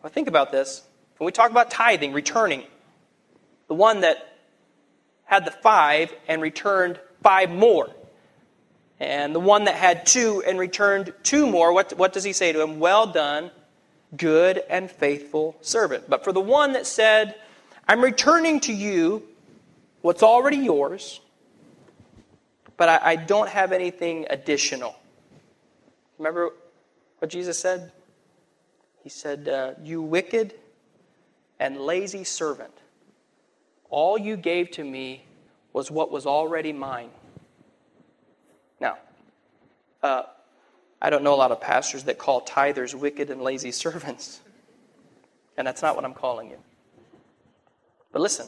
[0.01, 0.81] Well, think about this.
[1.17, 2.63] When we talk about tithing, returning,
[3.73, 4.37] the one that
[5.23, 7.89] had the five and returned five more.
[8.99, 12.51] And the one that had two and returned two more, what, what does he say
[12.51, 12.79] to him?
[12.79, 13.49] Well done,
[14.15, 16.07] good and faithful servant.
[16.07, 17.33] But for the one that said,
[17.87, 19.23] I'm returning to you
[20.03, 21.19] what's already yours,
[22.77, 24.95] but I, I don't have anything additional.
[26.19, 26.51] Remember
[27.17, 27.91] what Jesus said?
[29.01, 30.53] He said, uh, You wicked
[31.59, 32.82] and lazy servant.
[33.93, 35.23] All you gave to me
[35.71, 37.11] was what was already mine.
[38.79, 38.97] Now,
[40.01, 40.23] uh,
[40.99, 44.41] I don't know a lot of pastors that call tithers wicked and lazy servants.
[45.57, 46.57] And that's not what I'm calling you.
[48.11, 48.47] But listen,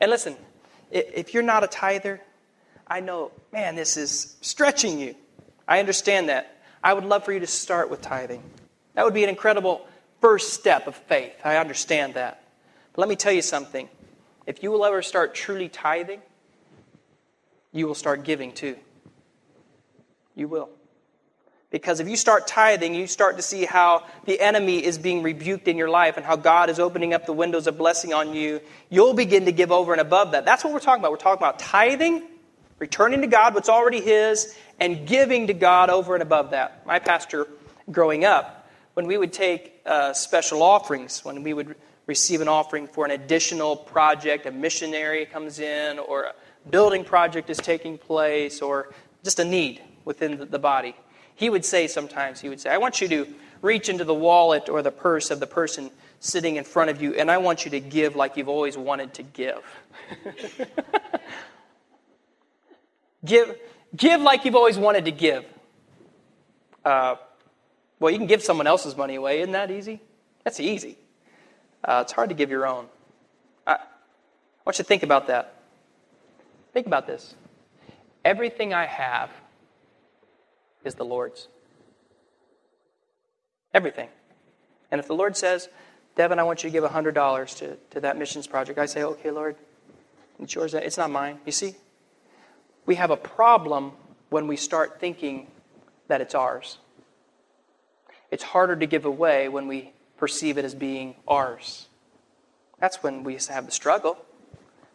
[0.00, 0.34] and listen,
[0.90, 2.20] if you're not a tither,
[2.84, 5.14] I know, man, this is stretching you.
[5.68, 6.64] I understand that.
[6.82, 8.42] I would love for you to start with tithing.
[8.94, 9.86] That would be an incredible
[10.20, 11.34] first step of faith.
[11.44, 12.42] I understand that.
[12.92, 13.88] But let me tell you something
[14.46, 16.20] if you will ever start truly tithing,
[17.72, 18.76] you will start giving too.
[20.34, 20.70] You will.
[21.70, 25.68] Because if you start tithing, you start to see how the enemy is being rebuked
[25.68, 28.60] in your life and how God is opening up the windows of blessing on you.
[28.88, 30.44] You'll begin to give over and above that.
[30.44, 31.12] That's what we're talking about.
[31.12, 32.24] We're talking about tithing,
[32.80, 36.84] returning to God what's already His, and giving to God over and above that.
[36.86, 37.46] My pastor,
[37.88, 41.76] growing up, when we would take uh, special offerings, when we would
[42.14, 46.34] receive an offering for an additional project, a missionary comes in, or a
[46.68, 48.92] building project is taking place, or
[49.24, 50.94] just a need within the body
[51.40, 53.26] he would say sometimes, he would say, I want you to
[53.62, 57.14] reach into the wallet or the purse of the person sitting in front of you,
[57.14, 59.62] and I want you to give like you've always wanted to give.
[63.24, 63.56] give,
[63.96, 65.46] give like you've always wanted to give.
[66.84, 67.16] Uh,
[67.98, 69.40] well, you can give someone else's money away.
[69.40, 70.02] Isn't that easy?
[70.44, 70.98] That's easy.
[71.84, 72.86] Uh, it's hard to give your own.
[73.66, 73.78] I, I
[74.64, 75.62] want you to think about that.
[76.72, 77.34] Think about this.
[78.24, 79.30] Everything I have
[80.84, 81.48] is the Lord's.
[83.72, 84.08] Everything.
[84.90, 85.68] And if the Lord says,
[86.16, 89.30] Devin, I want you to give $100 to, to that missions project, I say, okay,
[89.30, 89.56] Lord,
[90.38, 90.74] it's yours.
[90.74, 91.38] It's not mine.
[91.46, 91.74] You see?
[92.86, 93.92] We have a problem
[94.30, 95.46] when we start thinking
[96.08, 96.78] that it's ours.
[98.30, 101.88] It's harder to give away when we perceive it as being ours.
[102.78, 104.18] That's when we have the struggle.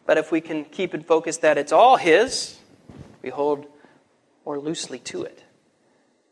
[0.06, 2.58] But if we can keep in focus that it's all His,
[3.22, 3.66] we hold
[4.44, 5.42] more loosely to it.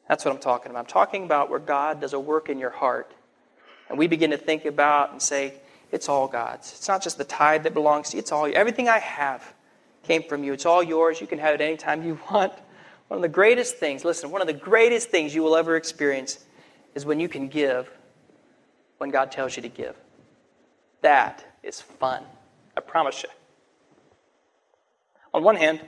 [0.08, 0.80] That's what I'm talking about.
[0.80, 3.12] I'm talking about where God does a work in your heart.
[3.88, 5.54] And we begin to think about and say,
[5.90, 6.72] it's all God's.
[6.72, 8.54] It's not just the tithe that belongs to you, it's all you.
[8.54, 9.54] everything I have
[10.04, 10.52] came from you.
[10.52, 11.20] It's all yours.
[11.20, 12.52] You can have it anytime you want.
[13.08, 16.44] One of the greatest things, listen, one of the greatest things you will ever experience
[16.94, 17.90] is when you can give
[18.98, 19.96] when God tells you to give.
[21.00, 22.22] That is fun.
[22.76, 23.28] I promise you.
[25.32, 25.80] On one hand,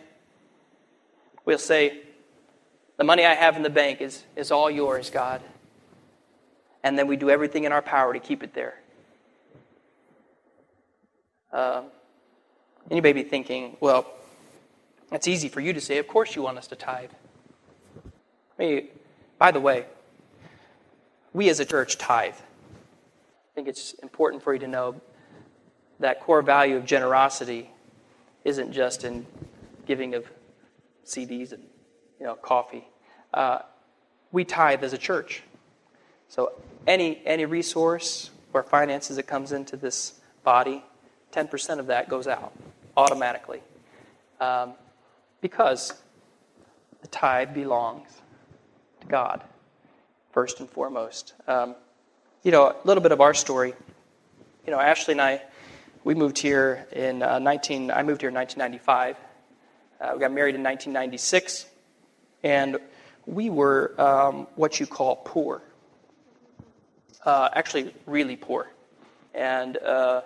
[1.44, 2.02] we'll say,
[2.96, 5.42] the money I have in the bank is, is all yours, God.
[6.82, 8.80] And then we do everything in our power to keep it there.
[11.52, 11.82] Uh,
[12.88, 14.06] and you may be thinking, well,
[15.10, 15.98] that's easy for you to say.
[15.98, 17.10] Of course you want us to tithe.
[18.58, 18.88] I mean,
[19.38, 19.86] by the way,
[21.32, 22.34] we as a church tithe.
[23.56, 25.00] I think it's important for you to know
[25.98, 27.70] that core value of generosity
[28.44, 29.24] isn't just in
[29.86, 30.30] giving of
[31.06, 31.62] CDs and
[32.20, 32.86] you know, coffee.
[33.32, 33.60] Uh,
[34.30, 35.42] we tithe as a church.
[36.28, 36.52] So
[36.86, 40.84] any, any resource or finances that comes into this body,
[41.32, 42.52] 10% of that goes out
[42.94, 43.62] automatically.
[44.38, 44.74] Um,
[45.40, 45.94] because
[47.00, 48.20] the tithe belongs
[49.00, 49.42] to God,
[50.30, 51.32] first and foremost.
[51.48, 51.74] Um,
[52.42, 53.74] you know, a little bit of our story.
[54.66, 55.42] You know, Ashley and I,
[56.04, 59.16] we moved here in uh, 19, I moved here in 1995.
[60.00, 61.66] Uh, we got married in 1996
[62.42, 62.78] and
[63.26, 65.62] we were um, what you call poor.
[67.24, 68.70] Uh, actually, really poor.
[69.34, 70.22] And uh,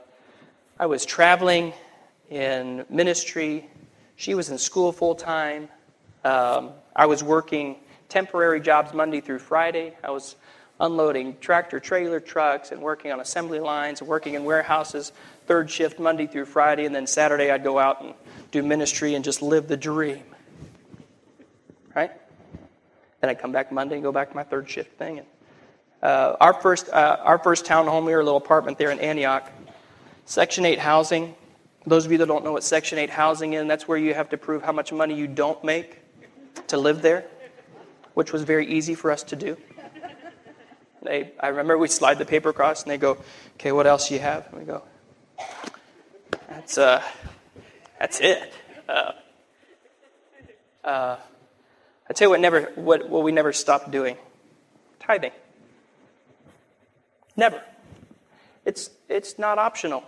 [0.79, 1.73] I was traveling
[2.29, 3.68] in ministry.
[4.16, 5.68] She was in school full time.
[6.25, 7.77] Um, I was working
[8.11, 9.96] temporary jobs Monday through Friday.
[10.05, 10.37] I was
[10.81, 15.12] unloading tractor trailer trucks and working on assembly lines and working in warehouses
[15.47, 16.87] third shift Monday through Friday.
[16.87, 18.14] And then Saturday, I'd go out and
[18.51, 20.23] do ministry and just live the dream.
[21.95, 22.12] Right?
[23.21, 25.19] Then I'd come back Monday and go back to my third shift thing.
[25.19, 25.27] And,
[26.03, 29.51] uh, our, first, uh, our first townhome here, a little apartment there in Antioch,
[30.25, 31.35] Section 8 housing.
[31.87, 34.31] Those of you that don't know what Section 8 housing is, that's where you have
[34.31, 35.99] to prove how much money you don't make
[36.69, 37.27] to live there,
[38.14, 39.57] which was very easy for us to do.
[41.03, 43.19] They, I remember we slide the paper across and they go,
[43.55, 44.47] okay, what else do you have?
[44.51, 44.83] And we go,
[46.49, 47.03] that's, uh,
[47.99, 48.53] that's it.
[48.89, 49.13] Uh,
[50.85, 51.17] uh,
[52.09, 54.17] I tell you what, never, what, what we never stopped doing
[55.11, 55.33] tithing.
[57.37, 57.61] Never.
[58.65, 60.05] It's, it's not optional.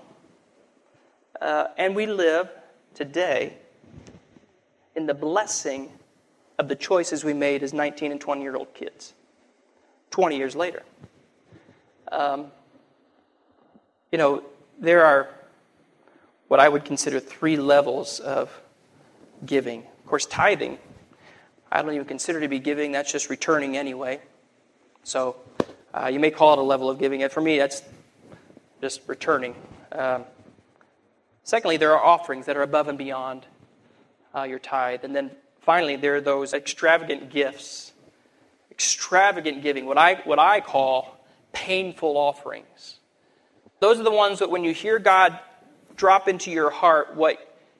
[1.41, 2.49] Uh, and we live
[2.95, 3.57] today
[4.95, 5.91] in the blessing
[6.59, 9.15] of the choices we made as 19 and 20 year old kids,
[10.13, 10.83] 20 years later.
[12.11, 12.47] Um,
[14.13, 14.45] you know,
[14.79, 15.29] there are
[16.49, 18.51] what I would consider three levels of
[19.45, 19.81] giving.
[19.81, 20.79] Of course, tithing
[21.73, 24.21] I don't even consider to be giving, that's just returning anyway.
[25.05, 25.37] So
[25.95, 27.23] uh, you may call it a level of giving.
[27.23, 27.83] And for me, that's
[28.83, 29.55] just returning.
[29.91, 30.25] Um,
[31.45, 33.47] secondly, there are offerings that are above and beyond
[34.35, 35.03] uh, your tithe.
[35.03, 35.31] And then
[35.63, 37.92] finally, there are those extravagant gifts,
[38.73, 42.97] extravagant giving, what I, what I call painful offerings.
[43.81, 45.39] Those are the ones that when you hear God
[45.95, 47.37] drop into your heart what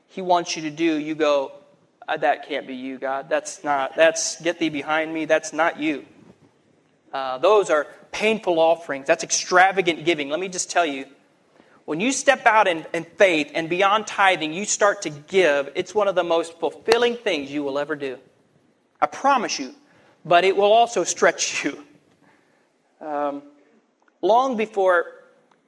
[0.09, 1.53] He wants you to do, you go,
[2.07, 3.31] uh, that can't be you, God.
[3.31, 5.25] That's not, that's, get thee behind me.
[5.25, 6.05] That's not you.
[7.11, 9.07] Uh, those are painful offerings.
[9.07, 10.29] That's extravagant giving.
[10.29, 11.07] Let me just tell you,
[11.87, 15.95] when you step out in, in faith and beyond tithing, you start to give, it's
[15.95, 18.19] one of the most fulfilling things you will ever do.
[19.01, 19.75] I promise you.
[20.25, 21.85] But it will also stretch you.
[23.01, 23.43] Um,
[24.21, 25.07] long before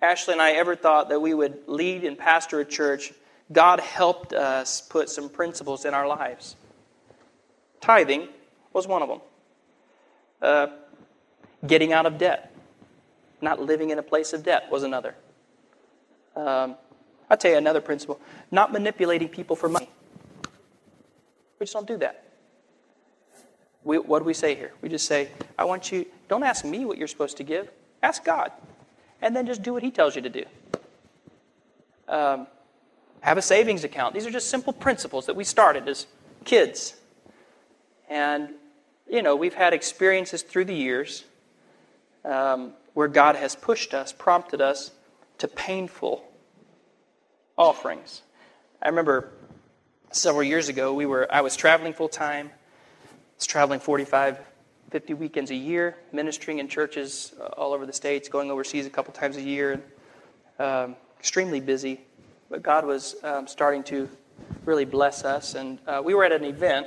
[0.01, 3.13] Ashley and I ever thought that we would lead and pastor a church,
[3.53, 6.57] God helped us put some principles in our lives.
[7.81, 8.29] Tithing
[8.73, 9.21] was one of them.
[10.41, 10.67] Uh,
[11.67, 12.55] getting out of debt,
[13.41, 15.15] not living in a place of debt was another.
[16.37, 16.77] Um,
[17.31, 19.89] I'll tell you another principle not manipulating people for money.
[21.59, 22.24] We just don't do that.
[23.85, 24.73] We, what do we say here?
[24.81, 27.71] We just say, I want you, don't ask me what you're supposed to give,
[28.03, 28.51] ask God.
[29.21, 30.45] And then just do what He tells you to do.
[32.09, 32.47] Um,
[33.21, 34.15] have a savings account.
[34.15, 36.07] These are just simple principles that we started as
[36.45, 36.95] kids.
[38.09, 38.51] And,
[39.09, 41.25] you know, we've had experiences through the years
[42.25, 44.91] um, where God has pushed us, prompted us
[45.39, 46.23] to painful
[47.57, 48.23] offerings.
[48.83, 49.31] I remember
[50.11, 52.51] several years ago, we were, I was traveling full time.
[53.39, 54.39] I traveling 45,
[54.91, 59.13] 50 weekends a year, ministering in churches all over the States, going overseas a couple
[59.13, 59.83] times a year.
[60.59, 62.01] Um, extremely busy
[62.55, 64.09] but God was um, starting to
[64.65, 65.57] really bless us.
[65.57, 66.87] And uh, we were at an event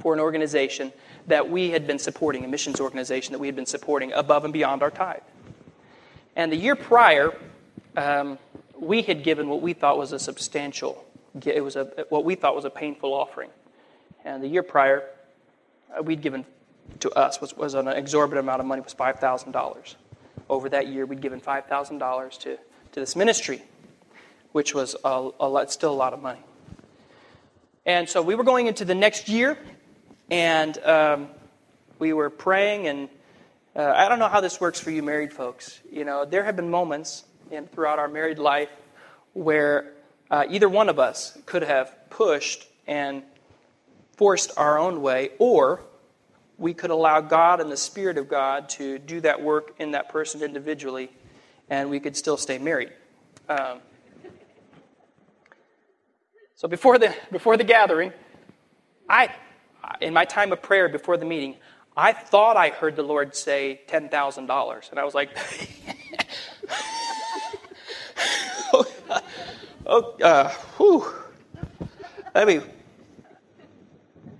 [0.00, 0.92] for an organization
[1.26, 4.52] that we had been supporting, a missions organization that we had been supporting above and
[4.52, 5.20] beyond our tithe.
[6.36, 7.36] And the year prior,
[7.98, 8.38] um,
[8.78, 11.04] we had given what we thought was a substantial,
[11.44, 13.50] it was a, what we thought was a painful offering.
[14.24, 15.04] And the year prior, uh,
[16.02, 16.44] we'd given
[17.00, 19.94] to us was, was an exorbitant amount of money, was $5,000.
[20.48, 22.60] Over that year, we'd given $5,000 to, to
[23.00, 23.62] this ministry
[24.52, 26.40] which was a, a lot, still a lot of money.
[27.86, 29.58] And so we were going into the next year,
[30.30, 31.28] and um,
[31.98, 33.08] we were praying, and
[33.74, 35.80] uh, I don't know how this works for you married folks.
[35.90, 38.70] You know, there have been moments in, throughout our married life
[39.32, 39.92] where
[40.30, 43.22] uh, either one of us could have pushed and
[44.18, 45.80] forced our own way, or
[46.58, 50.08] we could allow God and the Spirit of God to do that work in that
[50.08, 51.08] person individually,
[51.70, 52.90] and we could still stay married.
[53.48, 53.78] Um,
[56.56, 58.12] so before the, before the gathering,
[59.08, 59.32] I,
[60.00, 61.54] in my time of prayer before the meeting,
[61.96, 64.90] I thought I heard the Lord say $10,000.
[64.90, 65.30] And I was like,
[68.72, 68.86] oh,
[69.86, 71.06] oh uh, whew.
[72.34, 72.62] I mean,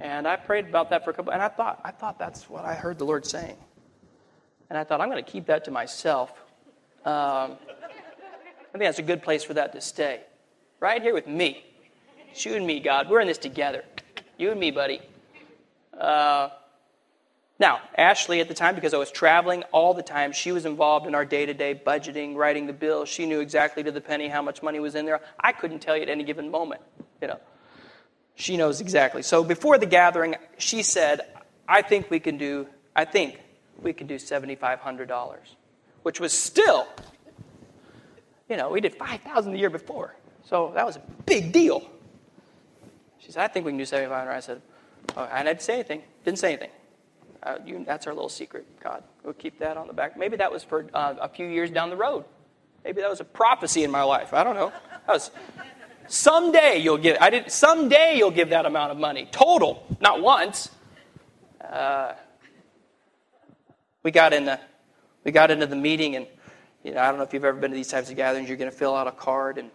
[0.01, 2.65] and I prayed about that for a couple, and I thought, I thought that's what
[2.65, 3.57] I heard the Lord saying.
[4.71, 6.31] And I thought, I'm going to keep that to myself.
[7.05, 10.21] Um, I think that's a good place for that to stay.
[10.81, 11.65] Right here with me.
[12.35, 13.09] You and me, God.
[13.09, 13.85] We're in this together.
[14.37, 15.01] You and me, buddy.
[15.99, 16.51] Uh,
[17.59, 21.09] now, Ashley, at the time, because I was traveling all the time, she was involved
[21.09, 23.09] in our day to day budgeting, writing the bills.
[23.09, 25.21] She knew exactly to the penny how much money was in there.
[25.41, 26.81] I couldn't tell you at any given moment.
[27.21, 27.41] You know,
[28.39, 29.23] she knows exactly.
[29.23, 31.21] So before the gathering, she said,
[31.69, 32.67] "I think we can do.
[32.97, 33.39] I think
[33.83, 35.57] we can do seventy five hundred dollars,"
[36.03, 36.87] which was still,
[38.49, 41.89] you know, we did five thousand the year before, so that was a big deal.
[43.29, 44.33] She said, I think we can do 7,500.
[44.33, 44.63] I said,
[45.15, 46.03] oh, I didn't say anything.
[46.25, 46.71] Didn't say anything.
[47.43, 49.05] Uh, you, that's our little secret, God.
[49.23, 50.17] We'll keep that on the back.
[50.17, 52.25] Maybe that was for uh, a few years down the road.
[52.85, 54.33] Maybe that was a prophecy in my life.
[54.33, 54.73] I don't know.
[55.07, 55.31] That was
[56.09, 57.17] someday you'll give.
[57.21, 57.51] I did.
[57.51, 60.71] Someday you'll give that amount of money total, not once.
[61.63, 62.15] Uh,
[64.03, 64.59] we got in the,
[65.25, 66.27] we got into the meeting, and
[66.83, 68.49] you know, I don't know if you've ever been to these types of gatherings.
[68.49, 69.71] You're going to fill out a card and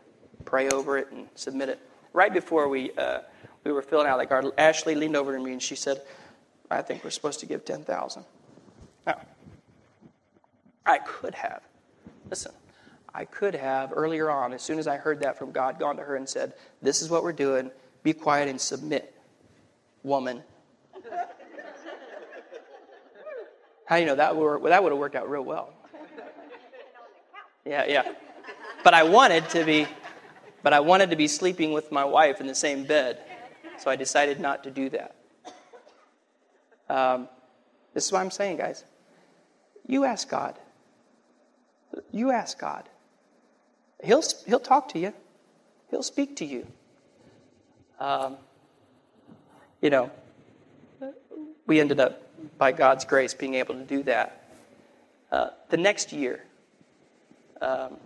[0.45, 1.79] pray over it and submit it.
[2.13, 3.19] Right before we uh,
[3.63, 6.01] we were filling out, like our Ashley leaned over to me and she said,
[6.69, 8.25] I think we're supposed to give 10,000.
[9.05, 9.21] Now,
[10.85, 11.61] I could have,
[12.29, 12.51] listen,
[13.13, 16.03] I could have earlier on, as soon as I heard that from God, gone to
[16.03, 17.69] her and said, This is what we're doing.
[18.01, 19.13] Be quiet and submit,
[20.01, 20.43] woman.
[23.85, 25.73] How do you know that would, that would have worked out real well?
[27.65, 28.11] Yeah, yeah.
[28.83, 29.87] But I wanted to be,
[30.63, 33.19] but I wanted to be sleeping with my wife in the same bed.
[33.77, 35.15] So I decided not to do that.
[36.89, 37.29] Um,
[37.93, 38.83] this is what I'm saying, guys.
[39.87, 40.57] You ask God.
[42.11, 42.89] You ask God.
[44.03, 45.13] He'll, he'll talk to you,
[45.89, 46.67] He'll speak to you.
[47.99, 48.37] Um,
[49.81, 50.11] you know,
[51.67, 52.19] we ended up,
[52.57, 54.49] by God's grace, being able to do that.
[55.31, 56.43] Uh, the next year,
[57.61, 57.97] um,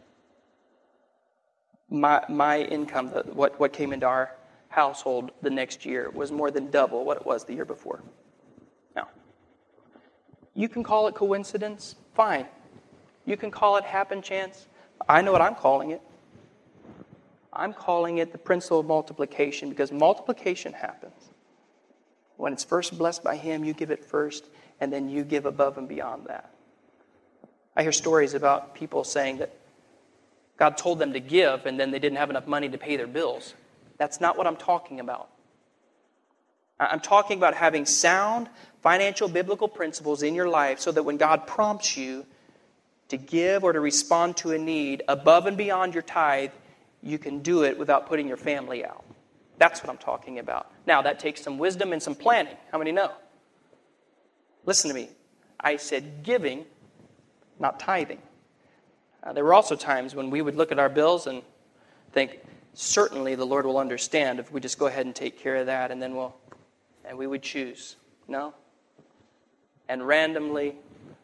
[1.90, 4.32] my, my income, the, what, what came into our
[4.70, 8.04] household the next year was more than double what it was the year before.
[8.96, 9.08] Now,
[10.54, 12.46] you can call it coincidence, fine.
[13.26, 14.68] You can call it happen chance.
[15.08, 16.02] I know what I'm calling it.
[17.54, 21.30] I'm calling it the principle of multiplication because multiplication happens.
[22.38, 24.46] When it's first blessed by Him, you give it first,
[24.80, 26.54] and then you give above and beyond that.
[27.76, 29.52] I hear stories about people saying that
[30.58, 33.08] God told them to give, and then they didn't have enough money to pay their
[33.08, 33.56] bills.
[33.98, 35.30] That's not what I'm talking about.
[36.80, 38.50] I'm talking about having sound
[38.82, 42.26] financial biblical principles in your life so that when God prompts you
[43.10, 46.52] to give or to respond to a need above and beyond your tithe,
[47.02, 49.04] you can do it without putting your family out.
[49.58, 50.72] That's what I'm talking about.
[50.86, 52.56] Now, that takes some wisdom and some planning.
[52.72, 53.12] How many know?
[54.66, 55.10] Listen to me.
[55.60, 56.66] I said giving,
[57.60, 58.22] not tithing.
[59.24, 61.42] Uh, there were also times when we would look at our bills and
[62.12, 62.40] think,
[62.74, 65.90] certainly the Lord will understand if we just go ahead and take care of that
[65.90, 66.36] and then we'll,
[67.04, 67.96] and we would choose.
[68.28, 68.54] No?
[69.90, 70.76] And randomly,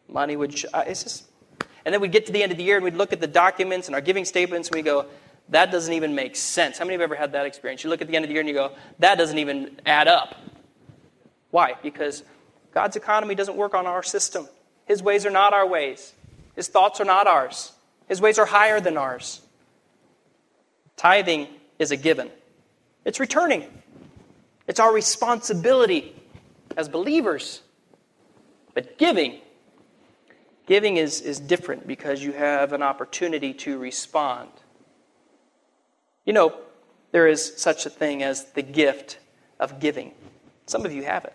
[0.08, 1.24] money would, uh, it's just,
[1.84, 3.26] and then we'd get to the end of the year and we'd look at the
[3.26, 5.06] documents and our giving statements and we go,
[5.50, 6.78] that doesn't even make sense.
[6.78, 7.84] How many of you have ever had that experience?
[7.84, 10.08] You look at the end of the year and you go, that doesn't even add
[10.08, 10.34] up.
[11.50, 11.74] Why?
[11.82, 12.24] Because
[12.72, 14.48] God's economy doesn't work on our system.
[14.86, 16.12] His ways are not our ways.
[16.56, 17.72] His thoughts are not ours.
[18.08, 19.40] His ways are higher than ours.
[20.96, 22.30] Tithing is a given,
[23.04, 23.64] it's returning.
[24.66, 26.16] It's our responsibility
[26.74, 27.60] as believers.
[28.72, 29.40] But giving,
[30.66, 34.50] giving is, is different because you have an opportunity to respond.
[36.24, 36.58] You know,
[37.12, 39.18] there is such a thing as the gift
[39.60, 40.12] of giving.
[40.66, 41.34] Some of you have it.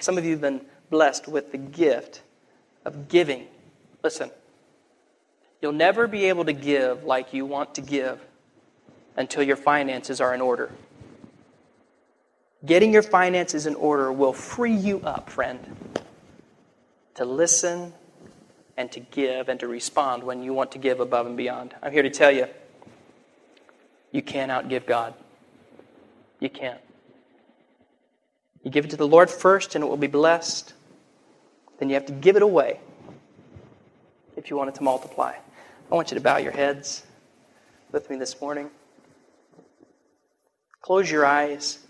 [0.00, 0.60] Some of you have been
[0.90, 2.22] blessed with the gift
[2.84, 3.46] of giving.
[4.02, 4.30] Listen,
[5.60, 8.20] you'll never be able to give like you want to give
[9.16, 10.70] until your finances are in order.
[12.64, 15.60] Getting your finances in order will free you up, friend,
[17.14, 17.92] to listen
[18.78, 21.74] and to give and to respond when you want to give above and beyond.
[21.82, 22.46] I'm here to tell you
[24.12, 25.14] you can't outgive God.
[26.38, 26.80] You can't.
[28.62, 30.74] You give it to the Lord first and it will be blessed.
[31.80, 32.78] Then you have to give it away
[34.36, 35.34] if you want it to multiply.
[35.90, 37.02] I want you to bow your heads
[37.90, 38.70] with me this morning.
[40.82, 41.80] Close your eyes.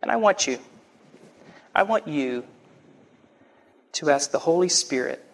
[0.00, 0.58] And I want you,
[1.74, 2.44] I want you
[3.92, 5.24] to ask the Holy Spirit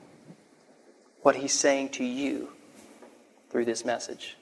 [1.22, 2.48] what He's saying to you
[3.50, 4.36] through this message.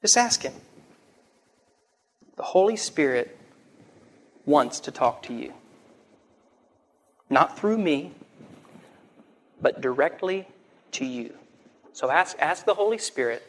[0.00, 0.54] Just ask Him.
[2.36, 3.38] The Holy Spirit
[4.44, 5.52] wants to talk to you.
[7.30, 8.12] Not through me,
[9.60, 10.46] but directly
[10.92, 11.34] to you.
[11.92, 13.42] So ask, ask the Holy Spirit,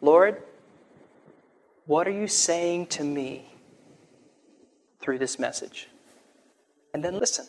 [0.00, 0.42] Lord,
[1.86, 3.50] what are you saying to me
[5.00, 5.88] through this message?
[6.92, 7.46] And then listen.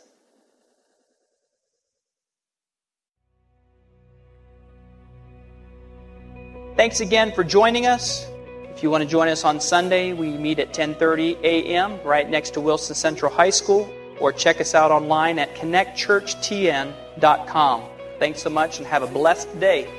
[6.79, 8.25] Thanks again for joining us.
[8.73, 11.99] If you want to join us on Sunday, we meet at 10:30 a.m.
[12.05, 17.83] right next to Wilson Central High School or check us out online at connectchurchtn.com.
[18.17, 19.89] Thanks so much and have a blessed day.